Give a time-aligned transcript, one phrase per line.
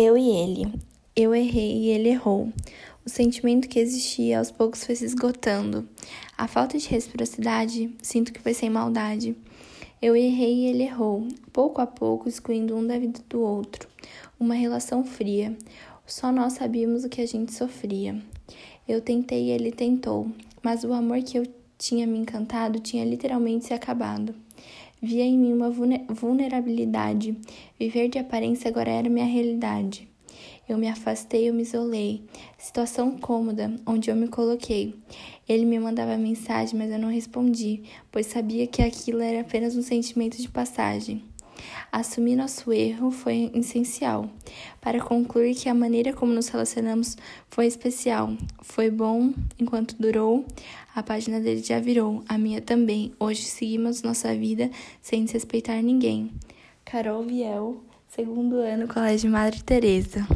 [0.00, 0.72] Eu e ele.
[1.16, 2.52] Eu errei e ele errou.
[3.04, 5.88] O sentimento que existia aos poucos foi se esgotando.
[6.36, 9.34] A falta de reciprocidade, sinto que foi sem maldade.
[10.00, 13.88] Eu errei e ele errou, pouco a pouco excluindo um da vida do outro.
[14.38, 15.58] Uma relação fria.
[16.06, 18.22] Só nós sabíamos o que a gente sofria.
[18.86, 20.30] Eu tentei e ele tentou,
[20.62, 21.44] mas o amor que eu
[21.78, 24.34] tinha me encantado tinha literalmente se acabado.
[25.00, 27.36] Via em mim uma vulnerabilidade.
[27.78, 30.08] Viver de aparência agora era minha realidade.
[30.68, 32.24] Eu me afastei, eu me isolei.
[32.58, 34.94] Situação cômoda, onde eu me coloquei.
[35.48, 39.82] Ele me mandava mensagem, mas eu não respondi, pois sabia que aquilo era apenas um
[39.82, 41.22] sentimento de passagem.
[41.90, 44.28] Assumir nosso erro foi essencial
[44.80, 47.16] para concluir que a maneira como nos relacionamos
[47.48, 48.32] foi especial.
[48.62, 50.44] Foi bom enquanto durou.
[50.94, 53.12] A página dele já virou, a minha também.
[53.18, 56.30] Hoje seguimos nossa vida sem desrespeitar ninguém.
[56.84, 60.26] Carol Viel, segundo ano, Colégio Madre Teresa.